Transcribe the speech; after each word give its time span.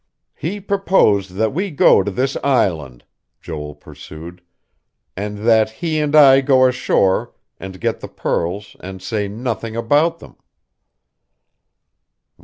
"He 0.33 0.59
proposed 0.59 1.33
that 1.35 1.53
we 1.53 1.69
go 1.69 2.01
to 2.01 2.09
this 2.09 2.35
island," 2.43 3.03
Joel 3.39 3.75
pursued, 3.75 4.41
"and 5.15 5.45
that 5.45 5.69
he 5.69 5.99
and 5.99 6.15
I 6.15 6.41
go 6.41 6.65
ashore 6.65 7.35
and 7.59 7.79
get 7.79 7.99
the 7.99 8.07
pearls 8.07 8.75
and 8.79 8.99
say 8.99 9.27
nothing 9.27 9.75
about 9.75 10.17
them." 10.17 10.37